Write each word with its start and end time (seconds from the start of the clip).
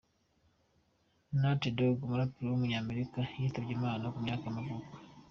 Nate 1.39 1.69
Dogg, 1.77 1.97
umuraperi 2.05 2.45
w’umunyamerika 2.47 3.19
yitabye 3.39 3.71
Imana, 3.77 4.03
ku 4.13 4.17
myaka 4.25 4.43
y’amavuko. 4.45 4.93